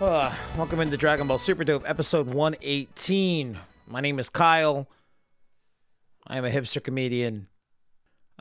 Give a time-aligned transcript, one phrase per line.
[0.00, 3.58] Uh, welcome into Dragon Ball Super Dope, episode 118.
[3.86, 4.88] My name is Kyle.
[6.26, 7.48] I am a hipster comedian.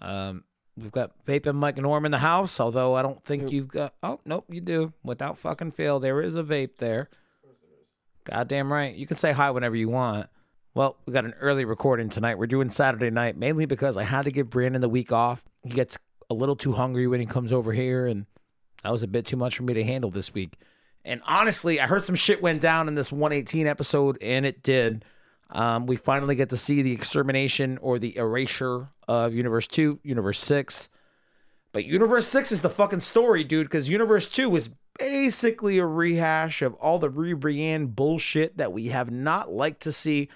[0.02, 0.46] Um,
[0.78, 3.68] we've got Vape and Mike and Norm in the house, although I don't think you've
[3.68, 3.94] got.
[4.02, 4.94] Oh, nope, you do.
[5.04, 7.10] Without fucking fail, there is a vape there.
[8.24, 8.96] Goddamn right.
[8.96, 10.30] You can say hi whenever you want.
[10.76, 12.38] Well, we got an early recording tonight.
[12.38, 15.44] We're doing Saturday night, mainly because I had to give Brandon the week off.
[15.64, 15.98] He gets
[16.30, 18.28] a little too hungry when he comes over here, and
[18.82, 20.54] that was a bit too much for me to handle this week.
[21.06, 25.06] And honestly, I heard some shit went down in this 118 episode, and it did.
[25.50, 30.40] Um, we finally get to see the extermination or the erasure of Universe 2, Universe
[30.40, 30.90] 6.
[31.72, 36.62] But Universe 6 is the fucking story, dude, because Universe 2 is basically a rehash
[36.62, 40.30] of all the Ribrianne bullshit that we have not liked to see.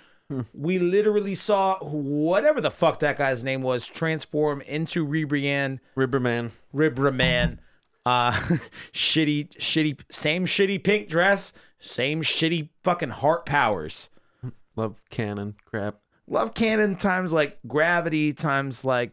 [0.53, 5.79] We literally saw whatever the fuck that guy's name was transform into Ribrianne.
[5.95, 6.51] Ribberman.
[6.73, 7.59] Ribraman.
[8.05, 8.31] Uh,
[8.93, 14.09] shitty, shitty, same shitty pink dress, same shitty fucking heart powers.
[14.75, 15.99] Love cannon crap.
[16.27, 19.11] Love cannon times like gravity times like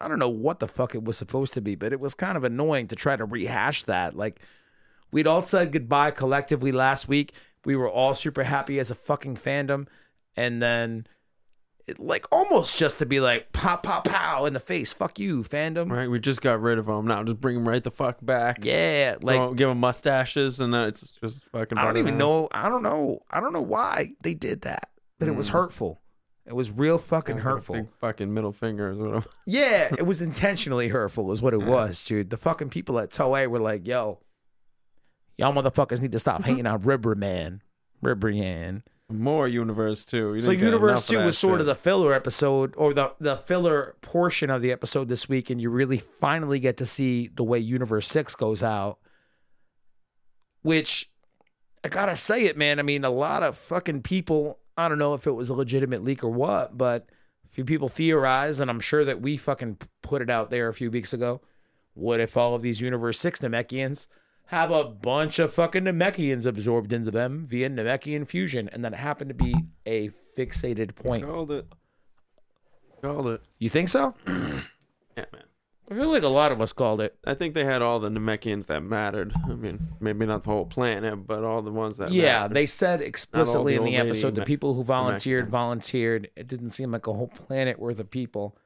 [0.00, 2.36] I don't know what the fuck it was supposed to be, but it was kind
[2.36, 4.16] of annoying to try to rehash that.
[4.16, 4.40] Like
[5.10, 7.32] we'd all said goodbye collectively last week.
[7.64, 9.88] We were all super happy as a fucking fandom,
[10.36, 11.06] and then
[11.98, 14.92] like almost just to be like pop pop pow in the face.
[14.92, 15.90] Fuck you, fandom.
[15.90, 17.06] Right, we just got rid of them.
[17.06, 18.58] Now just bring them right the fuck back.
[18.62, 21.78] Yeah, like Like give them mustaches, and then it's just fucking.
[21.78, 22.48] I don't even know.
[22.50, 23.20] I don't know.
[23.30, 25.54] I don't know why they did that, but it was hmm.
[25.54, 26.00] hurtful.
[26.44, 27.88] It was real fucking hurtful.
[28.00, 29.24] Fucking middle finger is what I'm.
[29.46, 32.30] Yeah, it was intentionally hurtful, is what it was, dude.
[32.30, 34.20] The fucking people at Toei were like, "Yo,
[35.36, 37.60] y'all motherfuckers need to stop hating on Ribberman,
[38.04, 40.34] Ribrianne." More universe two.
[40.34, 44.50] You So Universe Two was sort of the filler episode, or the the filler portion
[44.50, 48.08] of the episode this week, and you really finally get to see the way Universe
[48.08, 48.98] Six goes out.
[50.62, 51.08] Which
[51.84, 52.80] I gotta say it, man.
[52.80, 54.58] I mean, a lot of fucking people.
[54.76, 57.06] I don't know if it was a legitimate leak or what, but
[57.44, 60.74] a few people theorized, and I'm sure that we fucking put it out there a
[60.74, 61.42] few weeks ago.
[61.94, 64.08] What if all of these Universe Six Namekians
[64.46, 69.30] have a bunch of fucking Namekians absorbed into them via Namekian fusion, and that happened
[69.30, 69.54] to be
[69.86, 71.24] a fixated point.
[71.24, 71.66] Called it.
[73.02, 73.42] Called it.
[73.58, 74.14] You think so?
[74.26, 75.42] Yeah, man.
[75.88, 77.16] I feel like a lot of us called it.
[77.24, 79.32] I think they had all the Namekians that mattered.
[79.48, 82.10] I mean, maybe not the whole planet, but all the ones that.
[82.10, 82.54] Yeah, mattered.
[82.54, 85.50] they said explicitly the in the episode the people who volunteered Namekians.
[85.50, 86.30] volunteered.
[86.36, 88.56] It didn't seem like a whole planet worth of people.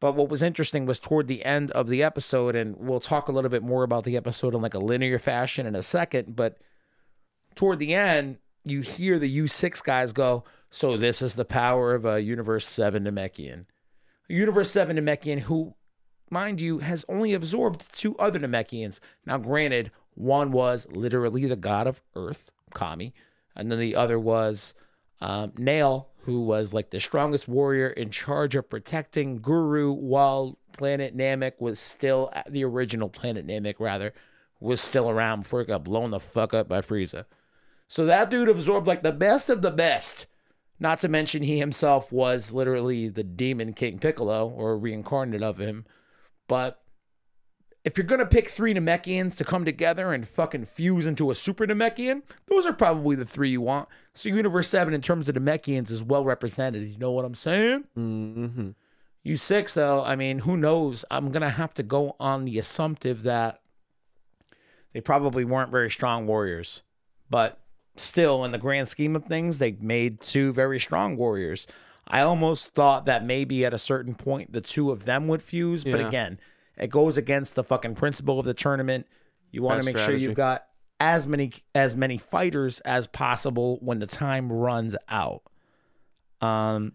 [0.00, 3.32] But what was interesting was toward the end of the episode, and we'll talk a
[3.32, 6.34] little bit more about the episode in like a linear fashion in a second.
[6.34, 6.56] But
[7.54, 12.06] toward the end, you hear the U6 guys go, So this is the power of
[12.06, 13.66] a Universe 7 Namekian.
[14.26, 15.74] Universe 7 Namekian who,
[16.30, 19.00] mind you, has only absorbed two other Namekians.
[19.26, 23.12] Now, granted, one was literally the god of Earth, Kami,
[23.54, 24.74] and then the other was
[25.20, 31.16] um, Nail, who was like the strongest warrior in charge of protecting Guru while Planet
[31.16, 34.12] Namek was still, the original Planet Namek, rather,
[34.60, 37.24] was still around before it got blown the fuck up by Frieza.
[37.86, 40.26] So that dude absorbed like the best of the best.
[40.78, 45.84] Not to mention he himself was literally the demon King Piccolo or reincarnate of him.
[46.48, 46.80] But
[47.84, 51.66] if you're gonna pick three Namekians to come together and fucking fuse into a super
[51.66, 53.88] Namekian, those are probably the three you want.
[54.14, 56.86] So Universe 7 in terms of Namekians is well represented.
[56.88, 57.84] You know what I'm saying?
[57.96, 58.70] Mm-hmm.
[59.26, 61.04] U6 though, I mean, who knows?
[61.10, 63.60] I'm gonna have to go on the assumptive that
[64.92, 66.82] they probably weren't very strong warriors.
[67.28, 67.60] But
[67.96, 71.66] still, in the grand scheme of things, they made two very strong warriors.
[72.08, 75.84] I almost thought that maybe at a certain point the two of them would fuse,
[75.84, 76.08] but Yeah.
[76.08, 76.40] again,
[76.80, 79.06] it goes against the fucking principle of the tournament.
[79.52, 80.64] You want to make sure you've got
[80.98, 85.42] as many as many fighters as possible when the time runs out.
[86.40, 86.94] Um,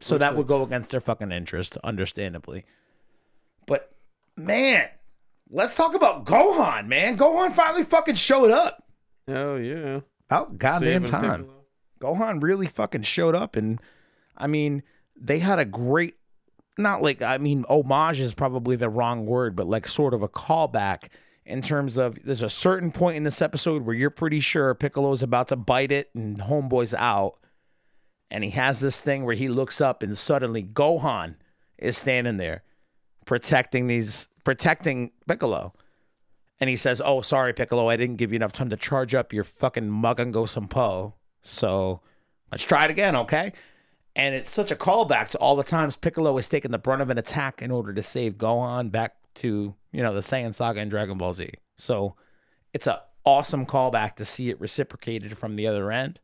[0.00, 2.66] so that would go against their fucking interest, understandably.
[3.66, 3.90] But
[4.36, 4.88] man,
[5.50, 7.16] let's talk about Gohan, man.
[7.16, 8.84] Gohan finally fucking showed up.
[9.26, 10.00] Oh yeah.
[10.28, 11.40] About goddamn Saving time.
[11.44, 11.60] Piccolo.
[12.00, 13.80] Gohan really fucking showed up and
[14.36, 14.82] I mean,
[15.18, 16.14] they had a great
[16.78, 20.28] not like I mean homage is probably the wrong word, but like sort of a
[20.28, 21.08] callback
[21.46, 25.22] in terms of there's a certain point in this episode where you're pretty sure Piccolo's
[25.22, 27.38] about to bite it and homeboy's out.
[28.30, 31.36] And he has this thing where he looks up and suddenly Gohan
[31.78, 32.62] is standing there
[33.26, 35.74] protecting these protecting Piccolo.
[36.60, 39.32] And he says, Oh, sorry, Piccolo, I didn't give you enough time to charge up
[39.32, 41.12] your fucking mug and Makankosappo.
[41.42, 42.00] So
[42.50, 43.52] let's try it again, okay?
[44.16, 47.10] And it's such a callback to all the times Piccolo has taken the brunt of
[47.10, 50.90] an attack in order to save Gohan back to, you know, the Saiyan saga and
[50.90, 51.50] Dragon Ball Z.
[51.78, 52.14] So
[52.72, 56.20] it's a awesome callback to see it reciprocated from the other end.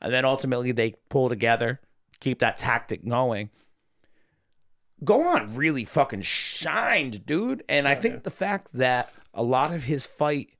[0.00, 1.80] And then ultimately they pull together,
[2.20, 3.50] keep that tactic going.
[5.04, 7.64] Gohan really fucking shined, dude.
[7.68, 10.50] And I oh, think the fact that a lot of his fight,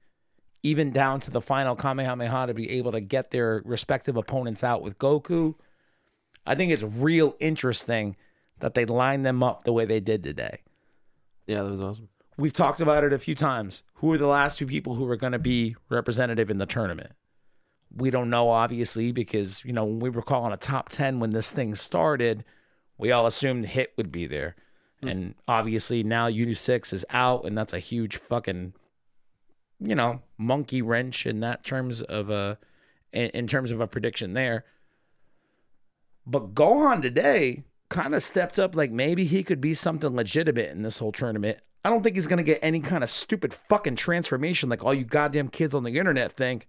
[0.63, 4.83] even down to the final Kamehameha, to be able to get their respective opponents out
[4.83, 5.55] with Goku,
[6.47, 8.17] I think it's real interesting
[8.61, 10.61] that they lined them up the way they did today.
[11.47, 12.09] Yeah, that was awesome.
[12.39, 13.83] We've talked about it a few times.
[13.95, 17.13] Who are the last two people who are going to be representative in the tournament?
[17.95, 21.33] We don't know, obviously, because, you know, when we were calling a top 10 when
[21.33, 22.45] this thing started,
[22.99, 24.55] we all assumed Hit would be there.
[25.03, 25.09] Hmm.
[25.09, 28.75] And obviously now U6 is out, and that's a huge fucking,
[29.81, 32.59] you know, monkey wrench in that terms of a,
[33.13, 34.65] in, in terms of a prediction there.
[36.27, 40.83] But Gohan today kind of stepped up like maybe he could be something legitimate in
[40.83, 41.59] this whole tournament.
[41.85, 44.93] I don't think he's going to get any kind of stupid fucking transformation like all
[44.93, 46.67] you goddamn kids on the internet think.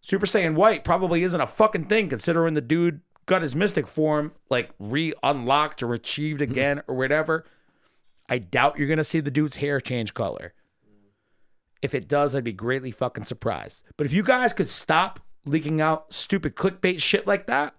[0.00, 4.32] Super Saiyan White probably isn't a fucking thing considering the dude got his mystic form
[4.50, 6.52] like re unlocked or achieved mm-hmm.
[6.52, 7.44] again or whatever.
[8.28, 10.54] I doubt you're going to see the dude's hair change color.
[11.82, 13.84] If it does, I'd be greatly fucking surprised.
[13.96, 17.74] But if you guys could stop leaking out stupid clickbait shit like that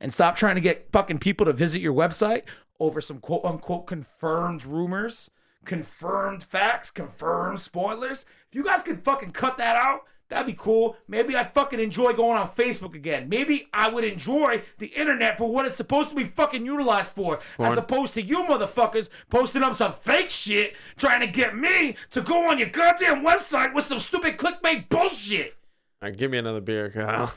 [0.00, 2.42] and stop trying to get fucking people to visit your website
[2.80, 5.30] over some quote unquote confirmed rumors,
[5.64, 8.26] confirmed facts, confirmed spoilers.
[8.48, 10.96] If you guys could fucking cut that out, that'd be cool.
[11.08, 13.28] Maybe I'd fucking enjoy going on Facebook again.
[13.28, 17.40] Maybe I would enjoy the internet for what it's supposed to be fucking utilized for,
[17.58, 22.20] as opposed to you motherfuckers posting up some fake shit trying to get me to
[22.20, 25.54] go on your goddamn website with some stupid clickbait bullshit.
[26.02, 27.32] All right, give me another beer, Kyle.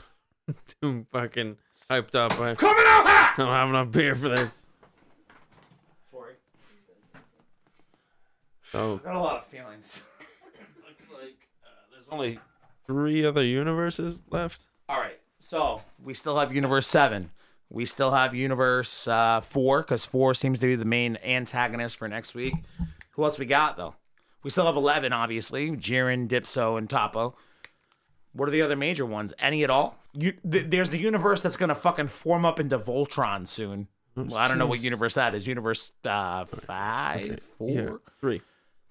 [1.12, 1.56] Fucking
[1.90, 2.32] hyped up.
[2.38, 3.34] I Coming out hot!
[3.36, 4.66] don't have enough beer for this.
[8.72, 10.02] So Got a lot of feelings.
[10.86, 12.38] looks like uh, there's only
[12.86, 14.66] three other universes left.
[14.88, 15.18] All right.
[15.38, 17.30] So we still have Universe 7.
[17.70, 22.08] We still have Universe uh, 4 because 4 seems to be the main antagonist for
[22.08, 22.54] next week.
[23.12, 23.94] Who else we got, though?
[24.42, 27.34] We still have 11, obviously Jiren, Dyspo, and Toppo.
[28.32, 29.32] What are the other major ones?
[29.38, 29.97] Any at all?
[30.14, 33.88] You, th- there's the universe that's going to fucking form up into Voltron soon.
[34.16, 35.46] Well, I don't know what universe that is.
[35.46, 37.90] Universe uh, 5, 4, Yeah,
[38.20, 38.42] three.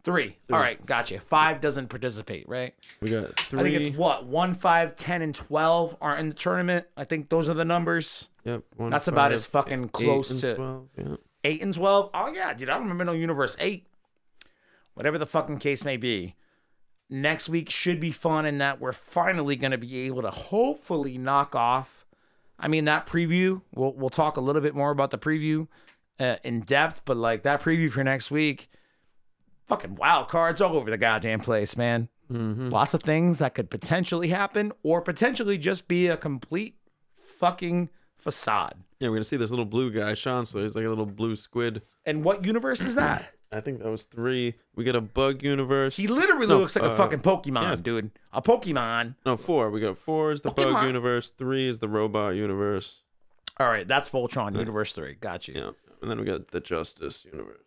[0.05, 0.37] 3.
[0.53, 1.19] All right, gotcha.
[1.19, 2.73] 5 doesn't participate, right?
[3.01, 3.59] We got three.
[3.59, 4.25] I think it's what?
[4.25, 6.85] 1, 5, 10, and 12 are in the tournament.
[6.95, 8.29] I think those are the numbers.
[8.45, 8.63] Yep.
[8.77, 11.15] One, That's about as fucking eight, close and to 12, yeah.
[11.43, 12.09] 8 and 12.
[12.13, 12.69] Oh, yeah, dude.
[12.69, 13.85] I don't remember no Universe 8.
[14.93, 16.35] Whatever the fucking case may be.
[17.09, 21.17] Next week should be fun in that we're finally going to be able to hopefully
[21.17, 22.05] knock off.
[22.59, 25.67] I mean, that preview, we'll, we'll talk a little bit more about the preview
[26.19, 28.69] uh, in depth, but like that preview for next week,
[29.67, 32.09] fucking wild cards all over the goddamn place, man.
[32.29, 36.75] Lots of things that could potentially happen or potentially just be a complete
[37.15, 38.83] fucking facade.
[38.99, 40.63] Yeah, we're gonna see this little blue guy, Chancellor.
[40.63, 41.83] He's like a little blue squid.
[42.05, 43.31] And what universe is that?
[43.51, 44.55] I think that was three.
[44.75, 45.95] We got a bug universe.
[45.95, 47.75] He literally No, looks like a uh, fucking Pokemon, yeah.
[47.77, 48.11] dude.
[48.33, 49.15] A Pokemon.
[49.25, 49.69] no, four.
[49.69, 50.73] We got four is the Pokemon.
[50.73, 51.29] bug universe.
[51.29, 53.03] Three is the robot universe.
[53.59, 55.15] All right, that's Voltron, Universe 3.
[55.15, 55.55] Got you.
[55.55, 57.61] Yeah, and then we got the Justice universe.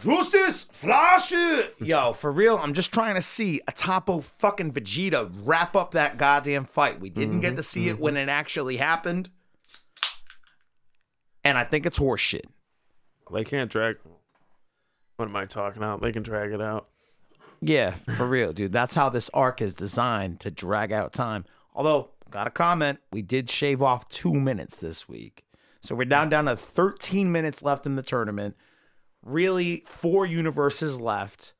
[0.00, 1.74] Justice, flash it!
[1.80, 6.16] Yo, for real, I'm just trying to see a Toppo fucking Vegeta wrap up that
[6.18, 6.98] goddamn fight.
[7.00, 9.28] We didn't get to see it when it actually happened.
[11.44, 12.44] And I think it's horseshit.
[13.32, 13.96] They can't drag.
[15.18, 16.00] What am I talking about?
[16.00, 16.86] They can drag it out.
[17.60, 18.70] Yeah, for real, dude.
[18.70, 21.44] That's how this arc is designed to drag out time.
[21.74, 25.44] Although, got a comment, we did shave off two minutes this week.
[25.80, 28.56] So we're down down to 13 minutes left in the tournament.
[29.20, 31.52] Really, four universes left.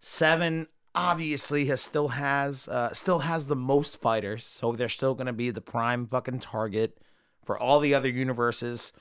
[0.00, 5.32] Seven obviously has still has uh, still has the most fighters, so they're still gonna
[5.32, 6.98] be the prime fucking target
[7.46, 8.92] for all the other universes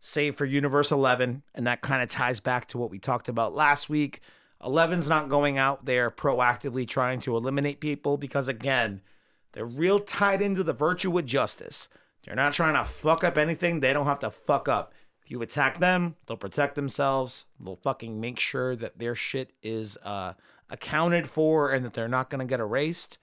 [0.00, 1.42] save for Universe 11.
[1.54, 4.20] And that kind of ties back to what we talked about last week.
[4.62, 9.02] 11's not going out there proactively trying to eliminate people because, again,
[9.52, 11.88] they're real tied into the virtue of justice.
[12.24, 14.92] They're not trying to fuck up anything they don't have to fuck up.
[15.24, 17.46] If you attack them, they'll protect themselves.
[17.60, 20.32] They'll fucking make sure that their shit is uh,
[20.70, 23.18] accounted for and that they're not going to get erased.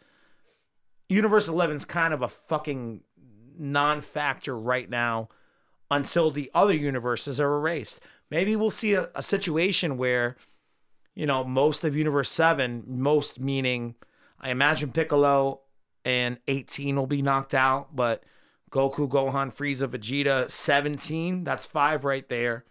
[1.09, 3.01] Universe 11's kind of a fucking
[3.57, 5.29] non factor right now
[5.89, 7.99] until the other universes are erased.
[8.29, 10.35] Maybe we'll see a, a situation where,
[11.13, 13.95] you know, most of Universe 7, most meaning,
[14.39, 15.61] I imagine Piccolo
[16.03, 18.23] and 18 will be knocked out, but
[18.71, 22.65] Goku, Gohan, Frieza, Vegeta, 17, that's five right there.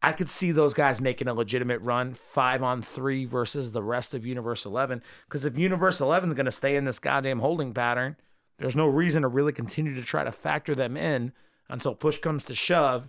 [0.00, 4.14] I could see those guys making a legitimate run five on three versus the rest
[4.14, 5.02] of Universe 11.
[5.26, 8.16] Because if Universe 11 is going to stay in this goddamn holding pattern,
[8.58, 11.32] there's no reason to really continue to try to factor them in
[11.68, 13.08] until push comes to shove.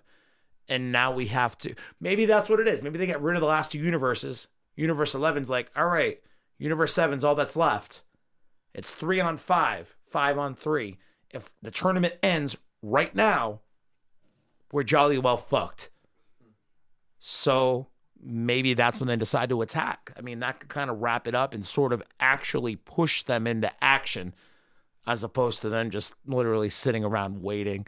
[0.67, 1.73] And now we have to.
[1.99, 2.83] Maybe that's what it is.
[2.83, 4.47] Maybe they get rid of the last two universes.
[4.75, 6.21] Universe 11's like, all right,
[6.59, 8.03] Universe 7's all that's left.
[8.73, 10.97] It's three on five, five on three.
[11.31, 13.61] If the tournament ends right now,
[14.71, 15.89] we're jolly well fucked.
[17.19, 17.87] So
[18.21, 20.13] maybe that's when they decide to attack.
[20.17, 23.47] I mean, that could kind of wrap it up and sort of actually push them
[23.47, 24.33] into action
[25.07, 27.87] as opposed to them just literally sitting around waiting.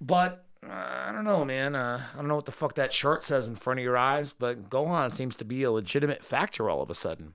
[0.00, 1.74] But uh, I don't know, man.
[1.74, 4.32] Uh, I don't know what the fuck that chart says in front of your eyes,
[4.32, 7.34] but Gohan seems to be a legitimate factor all of a sudden.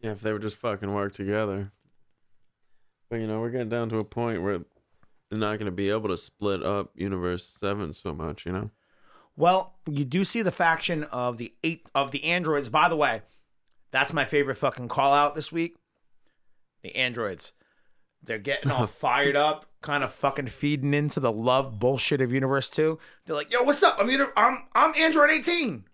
[0.00, 1.72] Yeah, if they would just fucking work together.
[3.08, 4.58] But you know, we're getting down to a point where
[5.30, 8.46] they're not going to be able to split up Universe Seven so much.
[8.46, 8.70] You know.
[9.36, 12.68] Well, you do see the faction of the eight of the androids.
[12.68, 13.22] By the way,
[13.90, 15.76] that's my favorite fucking call out this week.
[16.82, 17.52] The androids.
[18.22, 22.68] They're getting all fired up, kind of fucking feeding into the love bullshit of Universe
[22.70, 22.98] 2.
[23.24, 23.96] They're like, yo, what's up?
[24.00, 25.84] I'm uni- I'm I'm Android 18.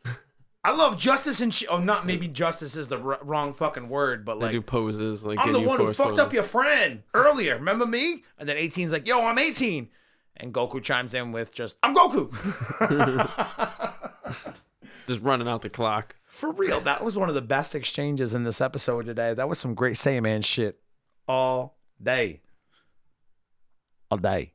[0.65, 1.69] I love justice and shit.
[1.71, 5.25] Oh, not maybe justice is the r- wrong fucking word, but They like do poses
[5.25, 6.25] like I'm the one who fucked poses.
[6.25, 7.57] up your friend earlier.
[7.57, 8.23] Remember me?
[8.39, 9.89] And then 18's like, yo, I'm 18.
[10.37, 12.31] And Goku chimes in with just, I'm Goku.
[15.07, 16.17] just running out the clock.
[16.27, 19.35] For real, that was one of the best exchanges in this episode today.
[19.35, 20.81] That was some great Saiyaman shit
[21.29, 22.41] all day.
[24.11, 24.53] All day.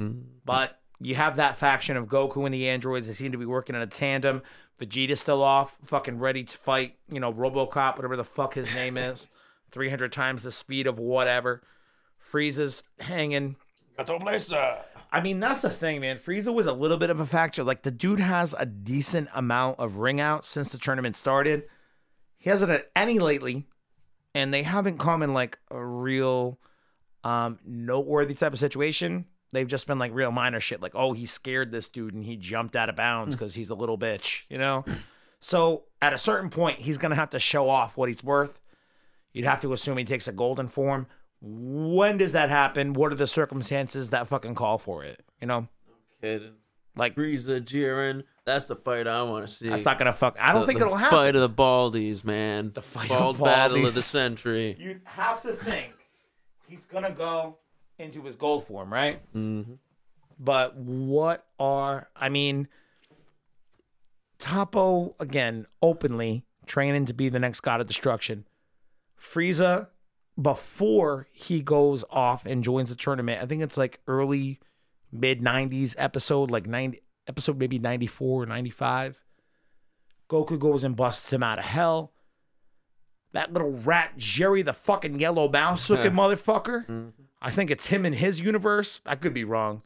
[0.00, 0.20] Mm-hmm.
[0.44, 3.06] But you have that faction of Goku and the androids.
[3.06, 4.42] They seem to be working in a tandem.
[4.80, 8.96] Vegeta's still off, fucking ready to fight, you know, Robocop, whatever the fuck his name
[8.96, 9.28] is.
[9.70, 11.62] 300 times the speed of whatever.
[12.24, 13.56] Frieza's hanging.
[15.12, 16.18] I mean, that's the thing, man.
[16.18, 17.62] Frieza was a little bit of a factor.
[17.62, 21.64] Like, the dude has a decent amount of ring out since the tournament started.
[22.38, 23.66] He hasn't had any lately,
[24.34, 26.58] and they haven't come in like a real
[27.24, 29.24] um noteworthy type of situation.
[29.52, 32.36] They've just been like real minor shit, like, oh, he scared this dude and he
[32.36, 34.84] jumped out of bounds because he's a little bitch, you know?
[35.40, 38.60] So at a certain point, he's gonna have to show off what he's worth.
[39.32, 41.06] You'd have to assume he takes a golden form.
[41.40, 42.94] When does that happen?
[42.94, 45.24] What are the circumstances that fucking call for it?
[45.40, 45.60] You know?
[45.60, 45.68] No
[46.22, 46.52] Kidding.
[46.96, 48.22] Like Frieza, Jiren.
[48.46, 49.68] That's the fight I want to see.
[49.68, 51.16] that's not gonna fuck I don't The- think the it'll happen.
[51.18, 52.72] Fight of the Baldies, man.
[52.74, 54.76] The fight of Bald battle of the century.
[54.78, 55.92] You have to think
[56.68, 57.58] he's gonna go
[57.98, 59.20] into his gold form, right?
[59.34, 59.74] Mm-hmm.
[60.38, 62.68] But what are I mean?
[64.38, 68.46] Toppo again openly training to be the next god of destruction.
[69.18, 69.88] Frieza,
[70.40, 74.60] before he goes off and joins the tournament, I think it's like early
[75.12, 79.20] mid '90s episode, like 90 episode maybe '94 or '95.
[80.28, 82.12] Goku goes and busts him out of hell.
[83.34, 87.12] That little rat Jerry, the fucking yellow mouse looking motherfucker.
[87.42, 89.00] I think it's him in his universe.
[89.04, 89.82] I could be wrong.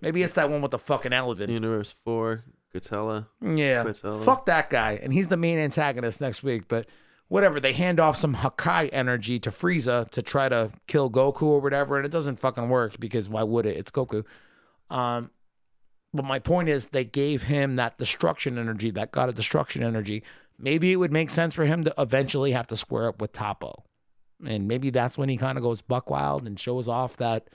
[0.00, 1.50] Maybe it's that one with the fucking elephant.
[1.50, 3.26] Universe Four, Gatella.
[3.40, 3.84] Yeah.
[3.84, 4.24] Quitela.
[4.24, 4.98] Fuck that guy.
[5.02, 6.68] And he's the main antagonist next week.
[6.68, 6.86] But
[7.28, 7.60] whatever.
[7.60, 11.96] They hand off some Hakai energy to Frieza to try to kill Goku or whatever.
[11.96, 13.76] And it doesn't fucking work because why would it?
[13.76, 14.24] It's Goku.
[14.90, 15.30] Um,
[16.14, 20.22] but my point is, they gave him that destruction energy, that god of destruction energy.
[20.58, 23.84] Maybe it would make sense for him to eventually have to square up with Toppo.
[24.44, 27.48] And maybe that's when he kind of goes buck wild and shows off that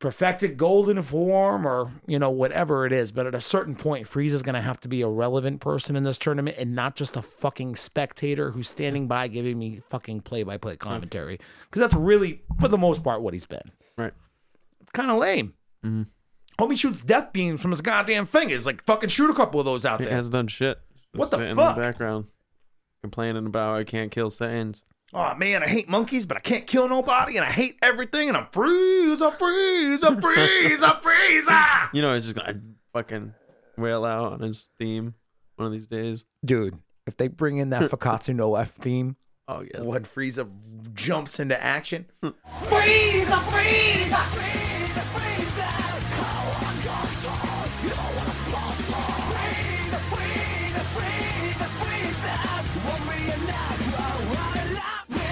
[0.00, 3.12] perfected golden form or, you know, whatever it is.
[3.12, 6.02] But at a certain point, Frieza's going to have to be a relevant person in
[6.02, 10.42] this tournament and not just a fucking spectator who's standing by giving me fucking play
[10.42, 11.38] by play commentary.
[11.64, 13.70] Because that's really, for the most part, what he's been.
[13.96, 14.12] Right.
[14.80, 15.54] It's kind of lame.
[15.84, 16.02] Mm-hmm.
[16.62, 18.66] Homie shoots death beams from his goddamn fingers.
[18.66, 20.08] Like, fucking shoot a couple of those out there.
[20.08, 20.78] He hasn't done shit.
[21.14, 21.76] What the sitting fuck?
[21.76, 22.26] In the background,
[23.02, 24.82] complaining about I can't kill Saiyans.
[25.12, 28.36] Oh man, I hate monkeys, but I can't kill nobody, and I hate everything, and
[28.36, 31.46] I'm freeze, I freeze, I freeze, I freeze.
[31.48, 31.90] Ah!
[31.94, 32.60] You know, he's just gonna
[32.92, 33.32] fucking
[33.76, 35.14] wail out on his theme
[35.56, 36.24] one of these days.
[36.44, 39.16] Dude, if they bring in that Fukkatsu no F theme
[39.46, 40.48] Oh yeah, when Frieza
[40.94, 44.73] jumps into action, Freeza, freeza, freeza,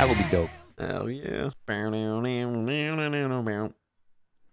[0.02, 0.50] that would be dope.
[0.80, 1.50] Hell yeah.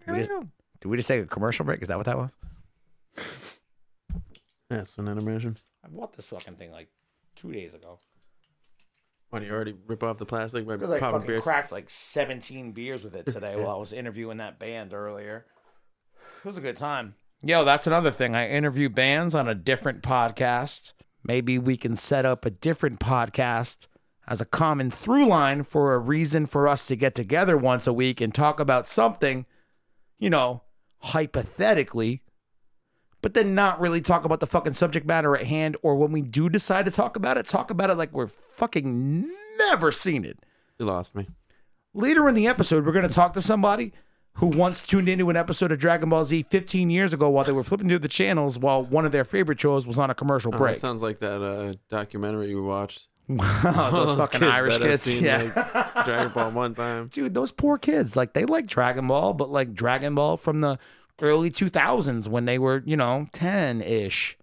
[0.06, 0.32] Did we, just,
[0.80, 1.82] did we just take a commercial break?
[1.82, 2.30] Is that what that was?
[4.70, 5.58] That's an animation.
[5.84, 6.90] I bought this fucking thing like
[7.36, 7.98] two days ago.
[9.32, 11.44] Why do you already rip off the plastic by Because I popping fucking beers?
[11.44, 15.48] cracked like 17 beers with it today while I was interviewing that band earlier.
[16.44, 17.16] It was a good time.
[17.42, 18.36] Yo, that's another thing.
[18.36, 20.94] I interview bands on a different podcast.
[21.24, 23.88] Maybe we can set up a different podcast
[24.30, 27.92] as a common through line for a reason for us to get together once a
[27.94, 29.46] week and talk about something,
[30.20, 30.62] you know,
[31.00, 32.22] hypothetically,
[33.22, 35.76] but then not really talk about the fucking subject matter at hand.
[35.82, 39.30] Or when we do decide to talk about it, talk about it like we're fucking
[39.58, 40.40] never seen it.
[40.78, 41.28] You lost me.
[41.94, 43.92] Later in the episode, we're going to talk to somebody
[44.36, 47.52] who once tuned into an episode of Dragon Ball Z 15 years ago while they
[47.52, 50.54] were flipping through the channels while one of their favorite shows was on a commercial
[50.56, 50.76] Oh, break.
[50.76, 53.09] that sounds like that uh, documentary we watched.
[53.30, 55.04] Wow, those fucking Irish kids.
[55.04, 55.52] seen, Yeah.
[55.96, 57.08] like, Dragon Ball one time.
[57.08, 58.16] Dude, those poor kids.
[58.18, 60.80] Like, they like Dragon Ball, but like Dragon Ball from the
[61.22, 64.38] early 2000s when they were, you know, 10 ish.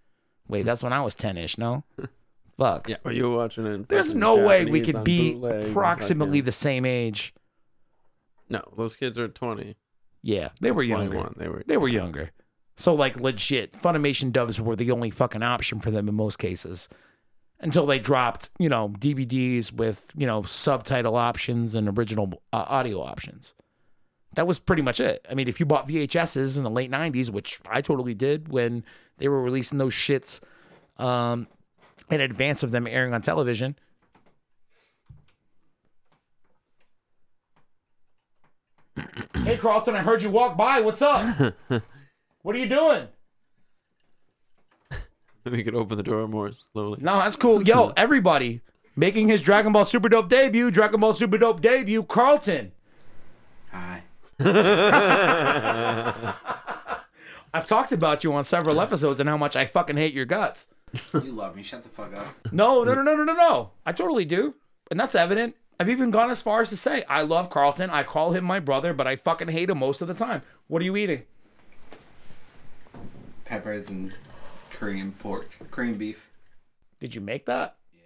[0.49, 1.83] Wait, that's when I was 10 ish, no?
[2.57, 2.89] Fuck.
[2.89, 3.89] Yeah, well, you were watching it.
[3.89, 7.35] There's fucking no way we could be bootleg approximately the same age.
[8.49, 9.77] No, those kids are 20.
[10.23, 11.29] Yeah, they were younger.
[11.37, 11.63] They were.
[11.67, 12.31] They were younger.
[12.77, 16.89] So like legit, Funimation dubs were the only fucking option for them in most cases.
[17.61, 23.01] Until they dropped, you know, DVDs with, you know, subtitle options and original uh, audio
[23.03, 23.55] options.
[24.35, 25.25] That was pretty much it.
[25.31, 28.85] I mean, if you bought VHSs in the late 90s, which I totally did when
[29.17, 30.41] they were releasing those shits
[30.99, 31.49] um,
[32.11, 33.77] in advance of them airing on television.
[39.45, 40.81] hey, Carlton, I heard you walk by.
[40.81, 41.55] What's up?
[42.43, 43.09] what are you doing?
[45.51, 46.99] We could open the door more slowly.
[47.01, 47.63] No, that's cool.
[47.63, 48.63] Yo, everybody
[48.97, 52.73] making his Dragon Ball Super Dope debut, Dragon Ball Super Dope debut, Carlton.
[53.71, 54.03] Hi.
[57.55, 60.69] I've talked about you on several episodes and how much I fucking hate your guts.
[61.15, 61.63] You love me.
[61.63, 62.35] Shut the fuck up.
[62.53, 63.71] No, no, no, no, no, no, no.
[63.85, 64.55] I totally do.
[64.91, 65.57] And that's evident.
[65.79, 67.91] I've even gone as far as to say I love Carlton.
[67.91, 70.43] I call him my brother, but I fucking hate him most of the time.
[70.69, 71.23] What are you eating?
[73.45, 74.13] Peppers and
[74.79, 75.57] Korean pork.
[75.71, 76.31] Korean beef.
[77.01, 77.77] Did you make that?
[77.93, 78.01] Yeah.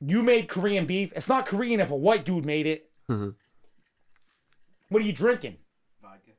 [0.00, 1.12] You made Korean beef.
[1.16, 2.88] It's not Korean if a white dude made it.
[3.10, 3.30] Mm-hmm.
[4.88, 5.56] what are you drinking?
[6.00, 6.30] Vodka.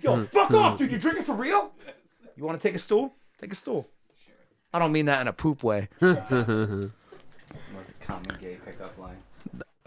[0.00, 0.24] Yo, mm-hmm.
[0.24, 0.56] fuck mm-hmm.
[0.56, 0.92] off, dude.
[0.92, 1.72] You drinking for real?
[1.84, 1.94] Yes.
[2.36, 3.14] You want to take a stool?
[3.40, 3.88] Take a stool.
[4.24, 4.34] Sure.
[4.72, 5.88] I don't mean that in a poop way.
[6.00, 6.20] Most
[8.00, 9.18] common gay pickup line.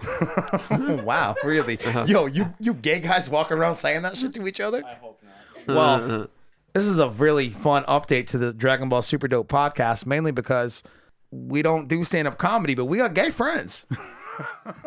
[1.04, 1.78] wow, really?
[1.78, 2.04] Uh-huh.
[2.06, 4.82] Yo, you you gay guys walk around saying that shit to each other?
[4.84, 5.22] I hope
[5.66, 5.76] not.
[5.76, 6.28] Well,
[6.72, 10.82] this is a really fun update to the Dragon Ball Super Dope podcast, mainly because
[11.30, 13.86] we don't do stand up comedy, but we got gay friends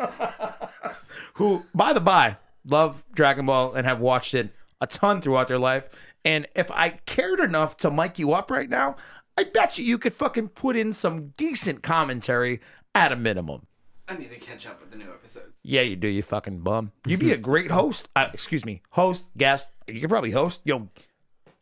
[1.34, 5.58] who, by the by, love Dragon Ball and have watched it a ton throughout their
[5.58, 5.88] life.
[6.24, 8.96] And if I cared enough to mic you up right now,
[9.38, 12.60] I bet you you could fucking put in some decent commentary
[12.94, 13.66] at a minimum.
[14.08, 15.58] I need to catch up with the new episodes.
[15.62, 16.92] Yeah, you do, you fucking bum.
[17.06, 18.08] You'd be a great host.
[18.16, 19.68] Uh, excuse me, host, guest.
[19.86, 20.62] You could probably host.
[20.64, 20.88] Yo,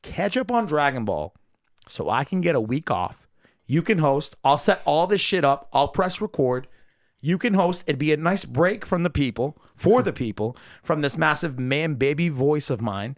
[0.02, 1.34] catch up on Dragon Ball
[1.88, 3.26] so I can get a week off.
[3.66, 4.36] You can host.
[4.44, 5.68] I'll set all this shit up.
[5.72, 6.68] I'll press record.
[7.20, 7.82] You can host.
[7.88, 11.94] It'd be a nice break from the people, for the people, from this massive man
[11.94, 13.16] baby voice of mine.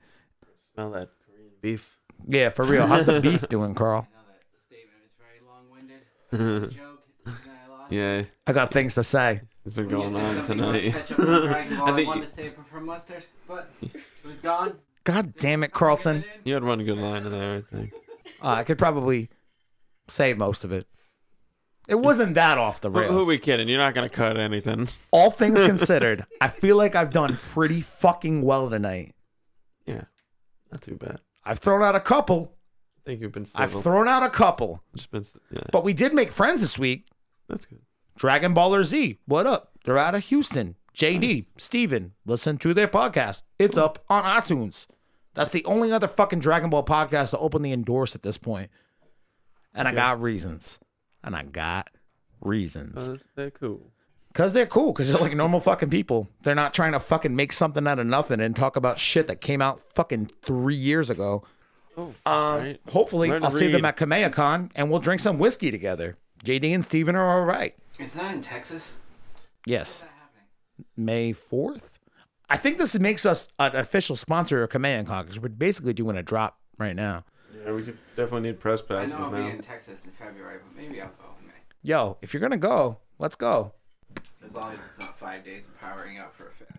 [0.73, 1.99] Smell that Korean beef.
[2.27, 2.87] Yeah, for real.
[2.87, 4.09] How's the beef doing, Carl?
[4.11, 6.71] I know that statement is very long-winded.
[6.75, 7.03] joke.
[7.27, 7.78] Isn't that a lot?
[7.91, 9.41] Yeah, I got things to say.
[9.65, 10.93] it's been going on tonight.
[10.93, 13.93] Ketchup Dragon Ball, I I, think wanted you- to say I prefer mustard, but it
[14.25, 14.75] was gone.
[15.05, 16.25] God damn it, Carlton.
[16.45, 17.93] You had one good line in there, I think.
[18.43, 19.31] Uh, I could probably
[20.09, 20.87] say most of it.
[21.89, 23.13] It wasn't that off the Who, rails.
[23.13, 23.67] who we kidding?
[23.69, 24.89] You're not gonna cut anything.
[25.11, 29.15] all things considered, I feel like I've done pretty fucking well tonight.
[29.87, 30.03] Yeah,
[30.71, 31.21] not too bad.
[31.47, 32.53] I've thrown out a couple.
[32.99, 34.83] I think you've been I've thrown out a couple.
[34.95, 37.07] Just been, yeah, But we did make friends this week.
[37.49, 37.81] That's good.
[38.17, 39.73] Dragon Baller Z, what up?
[39.85, 40.75] They're out of Houston.
[40.97, 43.43] JD, Steven, listen to their podcast.
[43.59, 44.87] It's up on iTunes.
[45.35, 48.71] That's the only other fucking Dragon Ball podcast to openly endorse at this point.
[49.73, 50.81] And I got reasons.
[51.23, 51.89] And I got
[52.41, 53.07] reasons.
[53.09, 53.93] Uh, they're cool.
[54.33, 54.93] Because they're cool.
[54.93, 56.29] Because they're like normal fucking people.
[56.43, 59.41] They're not trying to fucking make something out of nothing and talk about shit that
[59.41, 61.45] came out fucking three years ago.
[61.97, 62.81] Oh, Um, right.
[62.91, 63.89] Hopefully, Learn to I'll see them read.
[63.89, 66.17] at KamehaCon and we'll drink some whiskey together.
[66.45, 67.75] JD and Steven are all right.
[67.99, 68.97] Is that in Texas?
[69.67, 69.79] Yes.
[69.79, 70.47] What's that happening?
[70.97, 71.83] May 4th.
[72.49, 76.23] I think this makes us an official sponsor of KamehaCon because we're basically doing a
[76.23, 77.25] drop right now.
[77.65, 80.59] Yeah, we could definitely need press passes I know I'll be in Texas in February,
[80.65, 81.53] but maybe I'll go in May.
[81.83, 83.73] Yo, if you're going to go, let's go.
[84.45, 86.75] As long as it's not five days of powering up for a failure.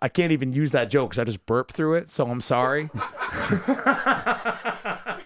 [0.00, 2.88] I can't even use that joke because I just burped through it, so I'm sorry.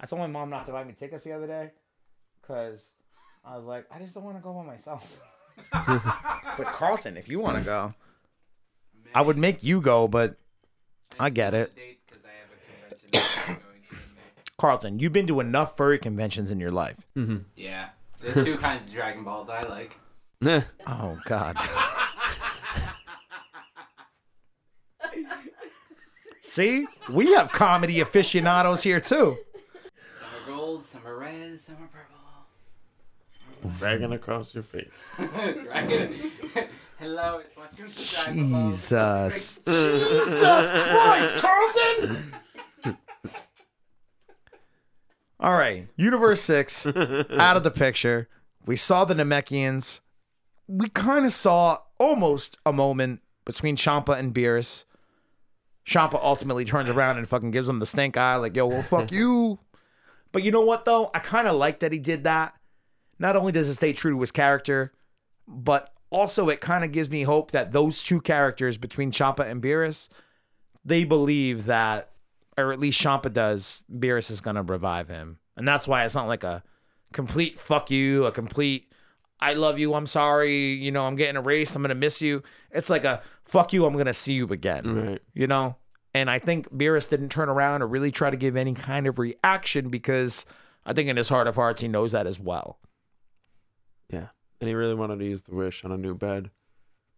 [0.00, 1.70] I told my mom not to buy me tickets the other day
[2.40, 2.88] because
[3.44, 5.06] I was like, I just don't want to go by myself.
[5.72, 7.94] but Carlton, if you want to go,
[9.14, 10.36] I would make you go, but
[11.18, 11.74] I get it.
[11.76, 12.56] Dates 'cause I have a
[13.10, 14.52] convention that I'm going to in May.
[14.56, 17.06] Carlton, you've been to enough furry conventions in your life.
[17.16, 17.38] Mm-hmm.
[17.56, 17.90] Yeah.
[18.22, 19.96] There's two kinds of Dragon Balls I like.
[20.86, 21.56] Oh God.
[26.42, 29.38] See, we have comedy aficionados here too.
[30.70, 32.16] Some are gold, some are red, some are purple.
[33.78, 34.88] Dragging across your face.
[35.16, 36.14] Dragon.
[36.98, 39.60] Hello, it's watching the Dragon Jesus.
[39.66, 42.34] Jesus Christ, Carlton!
[45.40, 48.28] All right, Universe 6 out of the picture.
[48.64, 50.00] We saw the Namekians.
[50.68, 54.84] We kind of saw almost a moment between Champa and Beerus.
[55.84, 59.10] Champa ultimately turns around and fucking gives him the stink eye, like, yo, well, fuck
[59.10, 59.58] you.
[60.32, 61.10] But you know what, though?
[61.14, 62.54] I kind of like that he did that.
[63.18, 64.92] Not only does it stay true to his character,
[65.46, 69.62] but also it kind of gives me hope that those two characters between Champa and
[69.62, 70.08] Beerus,
[70.84, 72.10] they believe that,
[72.56, 76.26] or at least Champa does, Beerus is gonna revive him, and that's why it's not
[76.28, 76.62] like a
[77.12, 78.86] complete fuck you, a complete
[79.42, 82.42] I love you, I'm sorry, you know, I'm getting erased, I'm gonna miss you.
[82.70, 85.22] It's like a fuck you, I'm gonna see you again, Right.
[85.34, 85.76] you know.
[86.14, 89.18] And I think Beerus didn't turn around or really try to give any kind of
[89.18, 90.44] reaction because
[90.84, 92.78] I think in his heart of hearts he knows that as well.
[94.10, 94.28] Yeah.
[94.60, 96.50] And he really wanted to use the wish on a new bed.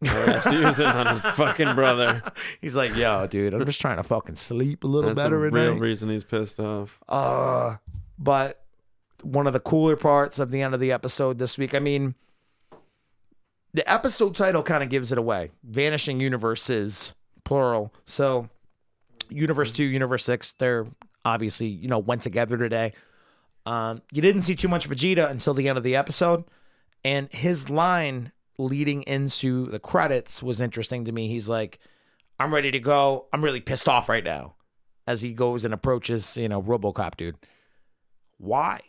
[0.00, 2.22] He has to use it on his fucking brother.
[2.60, 5.56] He's like, yo, dude, I'm just trying to fucking sleep a little That's better the
[5.56, 5.80] real night.
[5.80, 6.98] reason he's pissed off.
[7.08, 7.76] Uh,
[8.18, 8.62] but
[9.22, 12.16] one of the cooler parts of the end of the episode this week, I mean,
[13.72, 15.50] the episode title kind of gives it away.
[15.62, 17.92] Vanishing Universes, plural.
[18.04, 18.48] So,
[19.32, 20.86] Universe 2, Universe 6, they're
[21.24, 22.92] obviously, you know, went together today.
[23.66, 26.44] Um, you didn't see too much Vegeta until the end of the episode.
[27.04, 31.28] And his line leading into the credits was interesting to me.
[31.28, 31.78] He's like,
[32.38, 33.26] I'm ready to go.
[33.32, 34.54] I'm really pissed off right now
[35.06, 37.36] as he goes and approaches, you know, Robocop dude.
[38.38, 38.80] Why?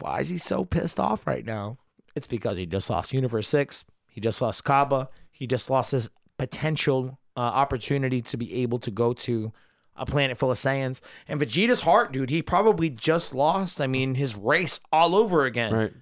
[0.00, 1.78] Why is he so pissed off right now?
[2.14, 3.84] It's because he just lost Universe 6.
[4.08, 5.08] He just lost Cabba.
[5.30, 9.52] He just lost his potential uh, opportunity to be able to go to
[9.96, 11.00] a planet full of Saiyans.
[11.28, 15.72] And Vegeta's heart, dude, he probably just lost, I mean, his race all over again.
[15.72, 15.92] Right.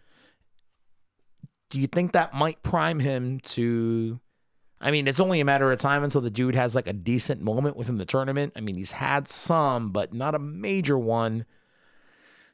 [1.70, 4.20] Do you think that might prime him to
[4.82, 7.40] I mean, it's only a matter of time until the dude has like a decent
[7.40, 8.52] moment within the tournament.
[8.56, 11.46] I mean, he's had some, but not a major one.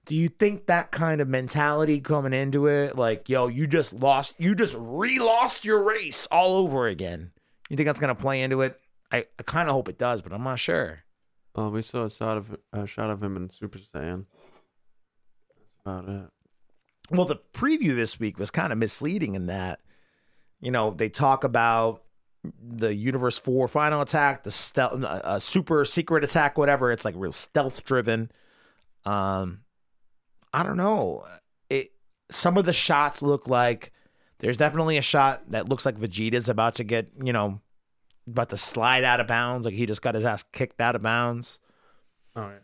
[0.04, 4.34] Do you think that kind of mentality coming into it, like, yo, you just lost,
[4.36, 7.30] you just re-lost your race all over again?
[7.68, 8.80] You think that's gonna play into it?
[9.10, 11.04] I, I kind of hope it does, but I'm not sure.
[11.54, 14.26] Well, we saw a shot of a shot of him in Super Saiyan.
[15.48, 16.30] That's about it.
[17.10, 19.80] Well, the preview this week was kind of misleading in that,
[20.60, 22.02] you know, they talk about
[22.62, 26.92] the Universe 4 final attack, the stealth, uh, super secret attack, whatever.
[26.92, 28.30] It's like real stealth driven.
[29.04, 29.60] Um,
[30.52, 31.24] I don't know.
[31.70, 31.88] It
[32.30, 33.92] some of the shots look like
[34.40, 37.60] there's definitely a shot that looks like Vegeta's about to get, you know,
[38.26, 41.02] about to slide out of bounds, like he just got his ass kicked out of
[41.02, 41.58] bounds
[42.36, 42.58] Oh yeah.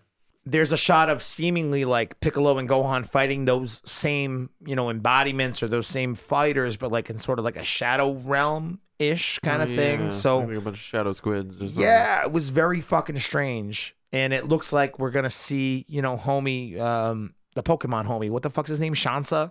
[0.44, 5.62] there's a shot of seemingly like Piccolo and Gohan fighting those same, you know, embodiments
[5.62, 9.62] or those same fighters, but like in sort of like a shadow realm ish kind
[9.62, 10.10] of thing.
[10.12, 11.58] So like a bunch of shadow squids.
[11.58, 13.96] Yeah, it was very fucking strange.
[14.12, 18.30] And it looks like we're gonna see, you know, homie, um, the Pokemon homie.
[18.30, 18.94] What the fuck's his name?
[18.94, 19.50] Shantsa?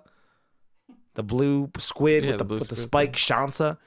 [1.16, 3.78] The blue squid Yeah, with the, the with the squid spike Shantsa.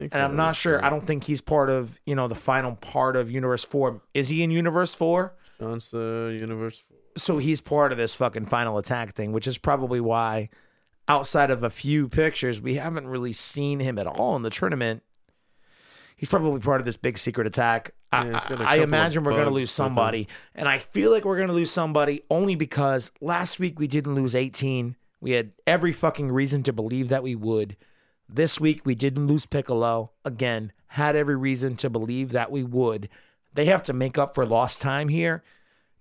[0.00, 0.84] And I'm not sure.
[0.84, 4.00] I don't think he's part of, you know, the final part of Universe 4.
[4.14, 5.34] Is he in Universe 4?
[5.58, 6.84] Sean's the universe.
[7.16, 10.50] so he's part of this fucking final attack thing, which is probably why,
[11.08, 15.02] outside of a few pictures, we haven't really seen him at all in the tournament.
[16.16, 17.92] He's probably part of this big secret attack.
[18.12, 20.78] I, Yeah, he's got a I- I imagine we're going to lose somebody, and I
[20.78, 24.94] feel like we're going to lose somebody only because last week we didn't lose 18.
[25.20, 27.76] We had every fucking reason to believe that we would.
[28.28, 30.12] This week we didn't lose Piccolo.
[30.24, 33.08] Again, had every reason to believe that we would.
[33.54, 35.42] They have to make up for lost time here.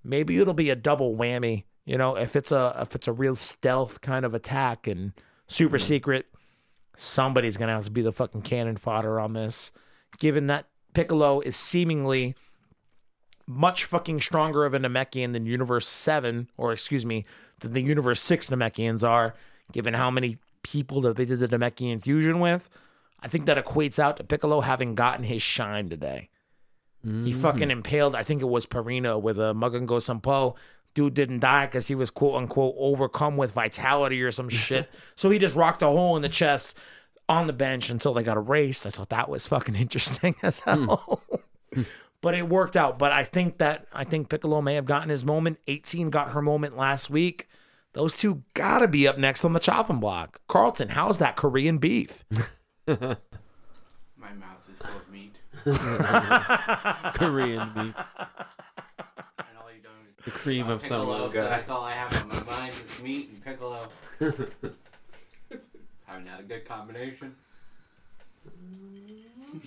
[0.04, 1.64] Maybe it'll be a double whammy.
[1.86, 5.14] You know, if it's a if it's a real stealth kind of attack and
[5.48, 5.88] super mm-hmm.
[5.88, 6.26] secret,
[6.96, 9.72] somebody's gonna have to be the fucking cannon fodder on this.
[10.20, 12.36] Given that Piccolo is seemingly
[13.48, 17.26] much fucking stronger of a Namekian than Universe 7, or excuse me,
[17.60, 19.34] than the Universe 6 Namekians are,
[19.72, 22.70] given how many people that they did the Namekian fusion with,
[23.22, 26.30] I think that equates out to Piccolo having gotten his shine today.
[27.04, 27.42] He mm-hmm.
[27.42, 30.56] fucking impaled, I think it was Pirina with a Makankosappo.
[30.94, 34.90] Dude didn't die because he was quote unquote overcome with vitality or some shit.
[35.16, 36.76] so he just rocked a hole in the chest.
[37.30, 38.86] on the bench until they got erased.
[38.86, 40.88] I thought that was fucking interesting as hmm.
[40.88, 41.24] hell.
[42.22, 42.98] but it worked out.
[43.00, 45.60] But I think that I think Piccolo may have gotten his moment.
[45.68, 47.48] 18 got her moment last week.
[47.94, 50.42] Those two gotta be up next on the chopping block.
[50.48, 52.24] Carlton, how's that Korean beef?
[52.88, 52.96] My
[54.34, 55.36] mouth is full of meat.
[57.16, 61.44] Korean meat, And all you don't is the cream uh, of some piccolo, little so
[61.44, 63.88] that's all I have on my mind is meat and piccolo.
[66.06, 67.36] Haven't had a good combination.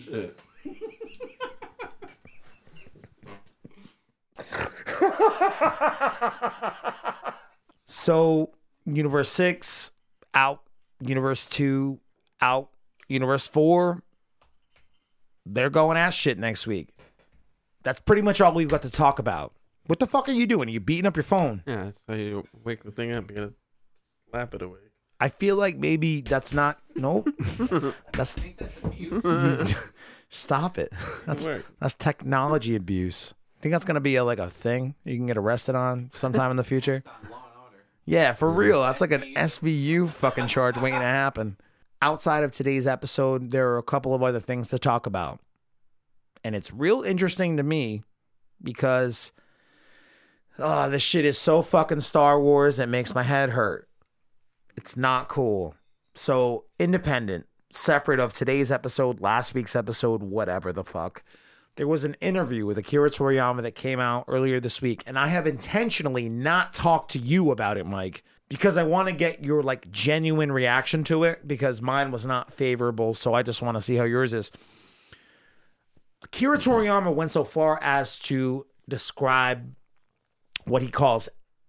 [0.04, 0.38] Shit.
[7.86, 8.52] So,
[8.86, 9.90] Universe 6
[10.32, 10.62] out,
[11.04, 11.98] Universe 2
[12.40, 12.68] out,
[13.08, 14.00] Universe 4
[15.46, 16.90] they're going ass shit next week.
[17.82, 19.54] That's pretty much all we've got to talk about.
[19.86, 20.68] What the fuck are you doing?
[20.68, 21.62] Are you beating up your phone?
[21.66, 23.28] Yeah, that's how you wake the thing up.
[23.30, 23.52] You gotta
[24.30, 24.80] slap it awake.
[25.18, 27.28] I feel like maybe that's not nope.
[28.12, 28.38] that's that's
[30.28, 30.92] stop it.
[31.26, 31.48] That's
[31.80, 33.34] that's technology abuse.
[33.60, 36.56] Think that's gonna be a, like a thing you can get arrested on sometime in
[36.56, 37.02] the future?
[37.06, 37.84] on Law and Order.
[38.06, 38.82] Yeah, for real.
[38.82, 41.56] That's like an SVU fucking charge waiting to happen.
[42.02, 45.40] Outside of today's episode, there are a couple of other things to talk about.
[46.42, 48.02] And it's real interesting to me
[48.62, 49.32] because
[50.58, 53.88] oh, this shit is so fucking Star Wars it makes my head hurt.
[54.76, 55.74] It's not cool.
[56.14, 61.22] So, independent, separate of today's episode, last week's episode, whatever the fuck.
[61.76, 65.28] There was an interview with Akira Toriyama that came out earlier this week, and I
[65.28, 69.62] have intentionally not talked to you about it, Mike, because I want to get your
[69.62, 73.82] like genuine reaction to it because mine was not favorable, so I just want to
[73.82, 74.50] see how yours is.
[76.22, 79.74] Akira Toriyama went so far as to describe
[80.64, 81.28] what he calls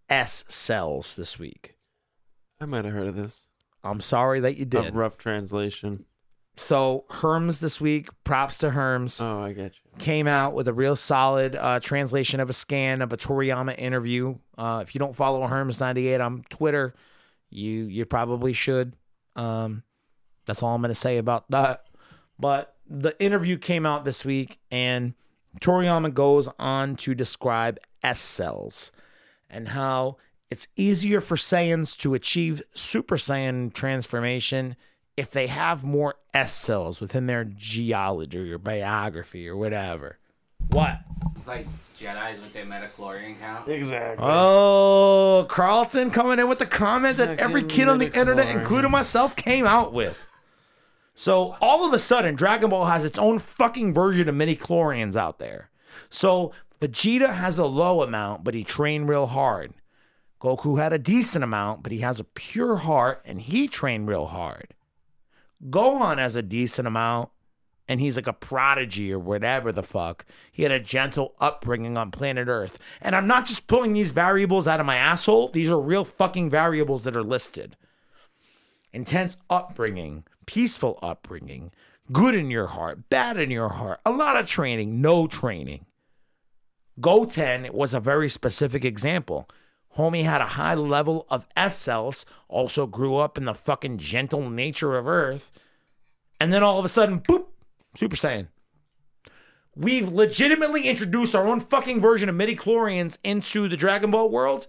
[0.09, 1.75] S cells this week.
[2.59, 3.47] I might have heard of this.
[3.83, 4.95] I'm sorry that you A did.
[4.95, 6.05] rough translation.
[6.57, 9.99] So Herms this week, props to Herms, Oh, I get you.
[9.99, 14.35] came out with a real solid uh, translation of a scan of a Toriyama interview.
[14.57, 16.93] Uh, if you don't follow Herms98 on Twitter,
[17.49, 18.95] you you probably should.
[19.35, 19.83] Um,
[20.45, 21.85] that's all I'm going to say about that.
[22.37, 25.13] But the interview came out this week, and
[25.61, 28.91] Toriyama goes on to describe S cells
[29.49, 30.17] and how
[30.49, 34.75] it's easier for Saiyans to achieve Super Saiyan transformation
[35.17, 40.17] if they have more S cells within their geology or biography or whatever.
[40.69, 40.99] What?
[41.35, 43.67] It's like Jedi with their midichlorian count.
[43.67, 44.25] Exactly.
[44.27, 48.59] Oh, Carlton coming in with the comment that Fucking every kid on the internet, midichlorians.
[48.61, 50.17] including myself, came out with.
[51.13, 55.15] So all of a sudden, Dragon Ball has its own fucking version of mini chlorians
[55.15, 55.69] out there.
[56.09, 59.73] So Vegeta has a low amount, but he trained real hard.
[60.41, 64.27] Goku had a decent amount, but he has a pure heart and he trained real
[64.27, 64.73] hard.
[65.69, 67.29] Gohan has a decent amount
[67.87, 70.25] and he's like a prodigy or whatever the fuck.
[70.51, 72.79] He had a gentle upbringing on planet Earth.
[73.01, 76.49] And I'm not just pulling these variables out of my asshole, these are real fucking
[76.49, 77.75] variables that are listed.
[78.93, 81.71] Intense upbringing, peaceful upbringing,
[82.11, 85.85] good in your heart, bad in your heart, a lot of training, no training.
[86.99, 89.49] Goten was a very specific example.
[89.97, 94.49] Homie had a high level of S cells, also grew up in the fucking gentle
[94.49, 95.51] nature of Earth,
[96.39, 97.45] and then all of a sudden, boop,
[97.95, 98.47] Super Saiyan.
[99.75, 104.67] We've legitimately introduced our own fucking version of midi chlorians into the Dragon Ball world.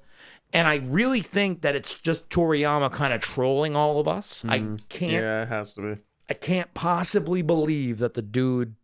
[0.53, 4.45] And I really think that it's just Toriyama kind of trolling all of us.
[4.47, 4.89] I mm.
[4.89, 6.01] can't Yeah, it has to be.
[6.29, 8.75] I can't possibly believe that the dude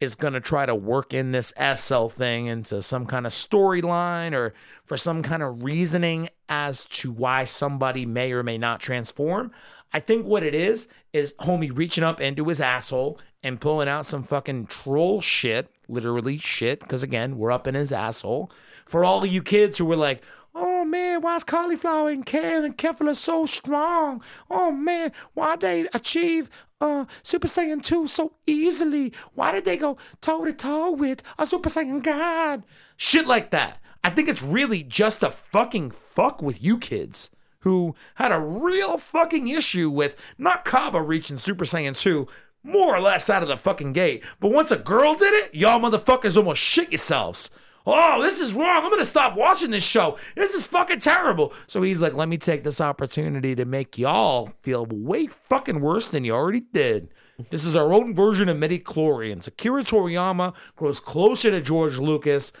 [0.00, 3.32] is going to try to work in this S cell thing into some kind of
[3.32, 4.54] storyline or
[4.84, 9.50] for some kind of reasoning as to why somebody may or may not transform.
[9.92, 14.06] I think what it is is homie reaching up into his asshole and pulling out
[14.06, 18.50] some fucking troll shit, literally shit, because again, we're up in his asshole.
[18.84, 20.22] For all you kids who were like,
[20.58, 24.22] Oh man, why's Caulifla and kale and Kefla so strong?
[24.50, 26.48] Oh man, why they achieve
[26.80, 29.12] uh Super Saiyan 2 so easily?
[29.34, 32.64] Why did they go toe to toe with a Super Saiyan God?
[32.96, 33.78] Shit like that.
[34.04, 38.98] I think it's really just a fucking fuck with you kids who had a real
[38.98, 42.28] fucking issue with not Cabba reaching Super Saiyan 2
[42.62, 44.24] more or less out of the fucking gate.
[44.40, 47.50] But once a girl did it, y'all motherfuckers almost shit yourselves.
[47.86, 48.82] Oh, this is wrong.
[48.82, 50.18] I'm going to stop watching this show.
[50.34, 51.52] This is fucking terrible.
[51.68, 56.10] So he's like, let me take this opportunity to make y'all feel way fucking worse
[56.10, 57.08] than you already did.
[57.50, 59.46] This is our own version of midi-chlorians.
[59.46, 62.52] Akira Toriyama grows closer to George Lucas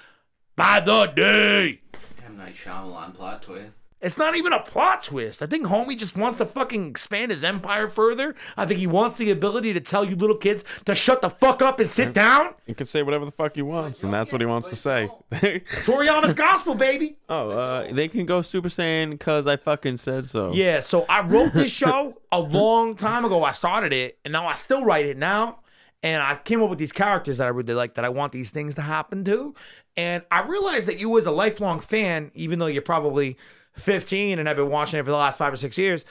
[0.54, 1.80] by the day.
[2.24, 2.36] M.
[2.36, 3.75] Night Shyamalan plot twist.
[4.00, 5.40] It's not even a plot twist.
[5.42, 8.34] I think homie just wants to fucking expand his empire further.
[8.56, 11.62] I think he wants the ability to tell you little kids to shut the fuck
[11.62, 12.54] up and sit down.
[12.66, 15.08] He can say whatever the fuck he wants, and that's what he wants to say.
[15.32, 17.16] Toriyama's gospel, baby.
[17.30, 20.52] oh, uh, they can go Super Saiyan because I fucking said so.
[20.52, 23.44] Yeah, so I wrote this show a long time ago.
[23.44, 25.60] I started it, and now I still write it now.
[26.02, 28.50] And I came up with these characters that I really like that I want these
[28.50, 29.54] things to happen to.
[29.96, 33.38] And I realized that you, as a lifelong fan, even though you're probably
[33.76, 36.04] 15 and I've been watching it for the last five or six years,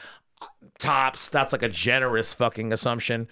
[0.79, 3.27] tops, that's like a generous fucking assumption.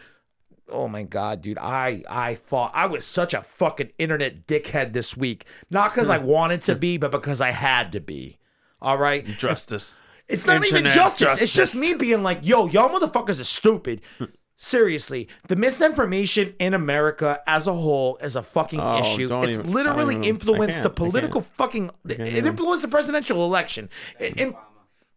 [0.69, 1.57] Oh my god, dude!
[1.57, 2.71] I I fought.
[2.73, 5.45] I was such a fucking internet dickhead this week.
[5.69, 8.39] Not because I wanted to be, but because I had to be.
[8.81, 9.25] All right.
[9.25, 9.97] Justice.
[10.27, 11.41] It's not even Internet justice.
[11.41, 14.01] It's just me being like, yo, y'all motherfuckers are stupid.
[14.63, 19.27] Seriously, the misinformation in America as a whole is a fucking Oh, issue.
[19.43, 21.91] It's even- literally even- influenced the political fucking.
[22.07, 22.45] It even.
[22.45, 23.89] influenced the presidential election.
[24.21, 24.59] It, it- Obama.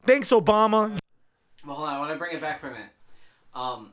[0.04, 0.98] thanks, Obama.
[1.64, 1.94] Well, hold on.
[1.94, 2.90] I want to bring it back for a minute.
[3.54, 3.92] Um,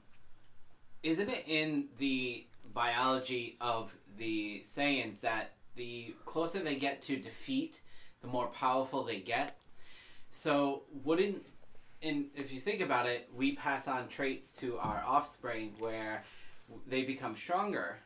[1.03, 7.79] isn't it in the biology of the Saiyans that the closer they get to defeat,
[8.23, 9.55] the more powerful they get?
[10.31, 11.45] So wouldn't,
[12.03, 16.23] and if you think about it, we pass on traits to our offspring where
[16.87, 17.99] they become stronger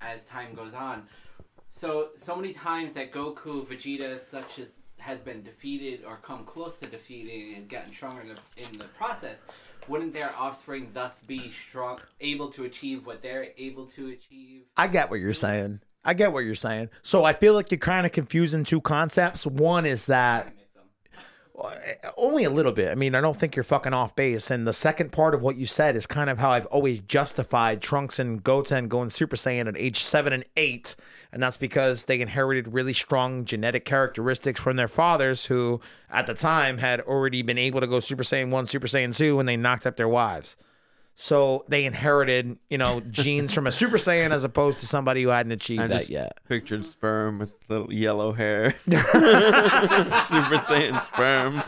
[0.00, 1.04] as time goes on.
[1.70, 6.80] So so many times that Goku, Vegeta, such as has been defeated or come close
[6.80, 9.42] to defeating and gotten stronger in the, in the process,
[9.88, 14.62] wouldn't their offspring thus be strong, able to achieve what they're able to achieve?
[14.76, 15.80] I get what you're saying.
[16.04, 16.90] I get what you're saying.
[17.02, 19.46] So I feel like you're kind of confusing two concepts.
[19.46, 20.52] One is that.
[22.16, 22.90] Only a little bit.
[22.90, 24.50] I mean, I don't think you're fucking off base.
[24.50, 27.80] And the second part of what you said is kind of how I've always justified
[27.80, 30.96] Trunks and Goten going Super Saiyan at age seven and eight.
[31.32, 36.34] And that's because they inherited really strong genetic characteristics from their fathers, who at the
[36.34, 39.56] time had already been able to go Super Saiyan 1, Super Saiyan 2 when they
[39.56, 40.56] knocked up their wives.
[41.18, 45.30] So they inherited, you know, genes from a Super Saiyan as opposed to somebody who
[45.30, 46.38] hadn't achieved I that yet.
[46.46, 48.74] pictured sperm with little yellow hair.
[48.86, 51.62] Super Saiyan sperm.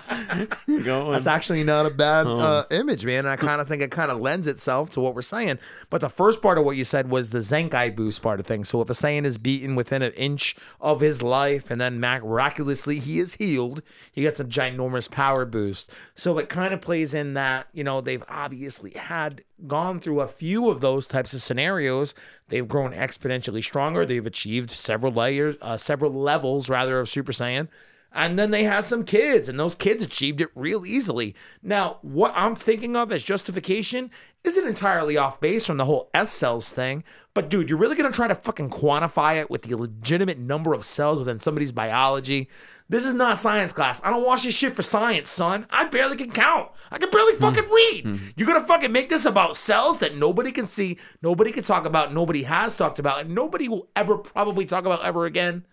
[0.84, 1.12] Going.
[1.12, 3.20] That's actually not a bad uh, image, man.
[3.20, 5.58] And I kind of think it kind of lends itself to what we're saying.
[5.90, 8.68] But the first part of what you said was the Zenkai boost part of things.
[8.68, 12.98] So if a Saiyan is beaten within an inch of his life and then miraculously
[12.98, 13.82] he is healed,
[14.12, 15.90] he gets a ginormous power boost.
[16.14, 20.28] So it kind of plays in that, you know, they've obviously had gone through a
[20.28, 22.14] few of those types of scenarios.
[22.48, 24.06] They've grown exponentially stronger.
[24.06, 27.68] They've achieved several layers, uh, several levels rather of Super Saiyan.
[28.10, 31.34] And then they had some kids, and those kids achieved it real easily.
[31.62, 34.10] Now, what I'm thinking of as justification
[34.44, 37.04] isn't entirely off base from the whole S cells thing.
[37.34, 40.86] But dude, you're really gonna try to fucking quantify it with the legitimate number of
[40.86, 42.48] cells within somebody's biology?
[42.90, 44.01] This is not science class.
[44.03, 45.66] I don't watch this shit for science, son.
[45.68, 46.70] I barely can count.
[46.90, 47.40] I can barely hmm.
[47.42, 48.03] fucking read.
[48.05, 48.16] Hmm.
[48.35, 52.14] You're gonna fucking make this about cells that nobody can see, nobody can talk about,
[52.14, 55.66] nobody has talked about, and nobody will ever probably talk about ever again.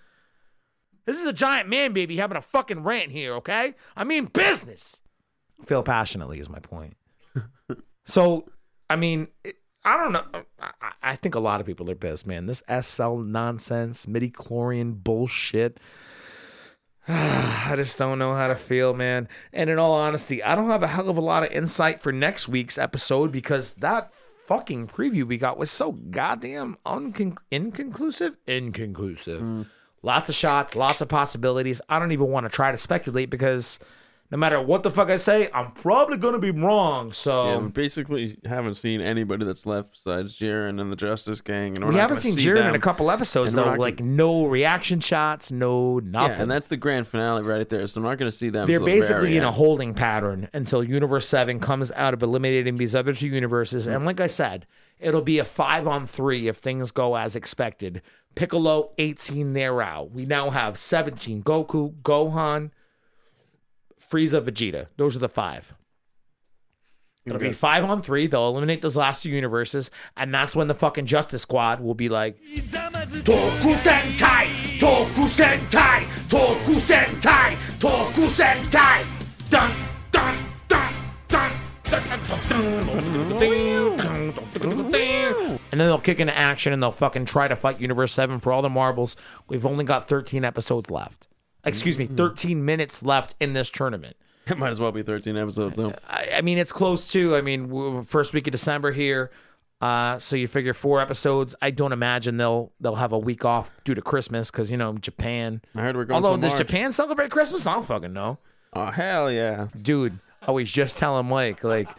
[1.05, 3.75] This is a giant man baby having a fucking rant here, okay?
[3.95, 4.99] I mean business.
[5.65, 6.97] Feel passionately is my point.
[8.05, 8.49] so,
[8.89, 10.43] I mean, it- I don't know.
[10.59, 10.71] I,
[11.03, 12.47] I- think a lot of people are pissed, man.
[12.47, 15.79] This S cell nonsense, midichlorian bullshit.
[17.07, 19.27] I just don't know how to feel, man.
[19.53, 22.11] And in all honesty, I don't have a hell of a lot of insight for
[22.11, 24.11] next week's episode because that
[24.45, 28.37] fucking preview we got was so goddamn uncon- inconclusive.
[28.47, 29.41] Inconclusive.
[29.41, 29.65] Mm.
[30.01, 31.81] Lots of shots, lots of possibilities.
[31.89, 33.79] I don't even want to try to speculate because
[34.31, 37.13] no matter what the fuck I say, I'm probably gonna be wrong.
[37.13, 41.75] So Yeah, we basically haven't seen anybody that's left besides Jiren and the Justice Gang.
[41.77, 43.73] And we haven't seen see Jiren in a couple episodes and though.
[43.73, 46.31] Like gonna- no reaction shots, no nothing.
[46.37, 47.85] Yeah, and that's the grand finale right there.
[47.87, 48.67] So I'm not going to see them.
[48.67, 52.77] They're till the basically in a holding pattern until Universe 7 comes out of eliminating
[52.77, 53.85] these other two universes.
[53.87, 54.65] And like I said,
[54.99, 58.01] it'll be a five on three if things go as expected.
[58.33, 60.11] Piccolo, 18, they're out.
[60.11, 62.71] We now have 17 Goku, Gohan,
[64.09, 64.87] Frieza, Vegeta.
[64.97, 65.73] Those are the five.
[67.25, 68.27] It'll be five on three.
[68.27, 72.07] They'll eliminate those last two universes, and that's when the fucking Justice Squad will be
[72.07, 79.49] like Toku Sentai, Toku Sentai, Toku Sentai, Toku Sentai.
[79.49, 79.71] Dun
[80.11, 80.37] dun
[80.67, 80.93] dun
[81.27, 81.51] dun.
[85.71, 88.51] And then they'll kick into action and they'll fucking try to fight Universe 7 for
[88.51, 89.15] all the marbles.
[89.47, 91.27] We've only got 13 episodes left.
[91.65, 94.15] Excuse me, 13 minutes left in this tournament.
[94.47, 95.75] It might as well be 13 episodes.
[95.75, 95.91] Though.
[96.07, 97.35] I, I mean, it's close too.
[97.35, 99.31] I mean, first week of December here,
[99.81, 101.55] uh, so you figure four episodes.
[101.63, 104.93] I don't imagine they'll they'll have a week off due to Christmas because you know
[104.99, 105.63] Japan.
[105.75, 106.17] I heard we're going.
[106.17, 106.67] Although till does March.
[106.67, 107.65] Japan celebrate Christmas?
[107.65, 108.37] I don't fucking know.
[108.73, 109.67] Oh hell yeah!
[109.81, 111.89] dude i was just telling mike like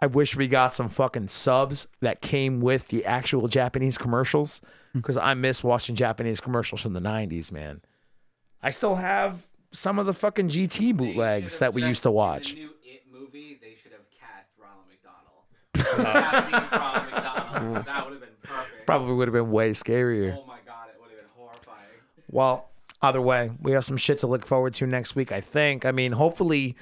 [0.00, 4.60] i wish we got some fucking subs that came with the actual japanese commercials
[4.94, 7.80] because i miss watching japanese commercials from the 90s man
[8.62, 12.60] i still have some of the fucking gt bootlegs that we used to watch The
[12.60, 16.52] new It movie, they should have cast Ronald McDonald.
[16.52, 17.86] Ronald McDonald.
[17.86, 18.86] That would have been perfect.
[18.86, 21.88] probably would have been way scarier Oh my god, it would have been horrifying.
[22.30, 25.84] Well, either way, we have some shit to look forward to next week, I think.
[25.86, 26.76] I mean, hopefully,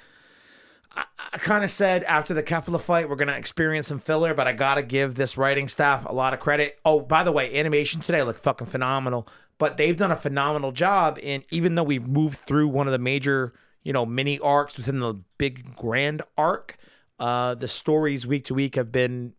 [0.96, 4.32] I, I kind of said after the Kefla fight, we're going to experience some filler,
[4.34, 6.78] but I got to give this writing staff a lot of credit.
[6.84, 9.26] Oh, by the way, animation today looked fucking phenomenal,
[9.60, 11.18] but they've done a phenomenal job.
[11.22, 13.52] And even though we've moved through one of the major,
[13.82, 16.78] you know, mini arcs within the big grand arc,
[17.18, 19.34] uh, the stories week to week have been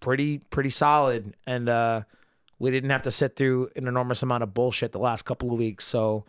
[0.00, 1.34] pretty, pretty solid.
[1.46, 2.02] And, uh,
[2.58, 5.58] we didn't have to sit through an enormous amount of bullshit the last couple of
[5.58, 5.86] weeks.
[5.86, 6.26] So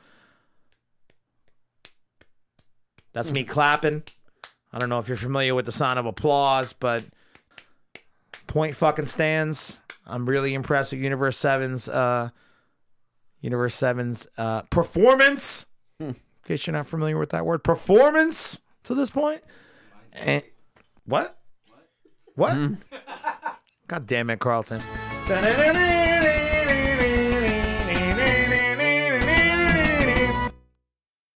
[3.11, 4.03] that's me clapping.
[4.71, 7.03] I don't know if you're familiar with the sound of applause, but
[8.47, 9.81] point fucking stands.
[10.07, 12.29] I'm really impressed with Universe 7's uh
[13.43, 15.67] Universe 7's uh performance.
[15.99, 16.15] In
[16.47, 19.41] case you're not familiar with that word, performance to this point.
[20.13, 20.43] And
[21.05, 21.37] what?
[22.35, 22.57] What?
[23.87, 24.81] God damn it, Carlton.